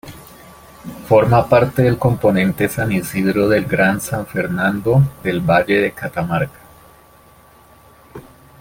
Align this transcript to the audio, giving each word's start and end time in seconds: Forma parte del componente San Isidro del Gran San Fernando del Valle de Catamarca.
Forma 1.05 1.47
parte 1.47 1.83
del 1.83 1.99
componente 1.99 2.67
San 2.67 2.91
Isidro 2.91 3.47
del 3.47 3.65
Gran 3.67 4.01
San 4.01 4.25
Fernando 4.25 4.99
del 5.21 5.41
Valle 5.41 5.79
de 5.79 5.91
Catamarca. 5.93 6.59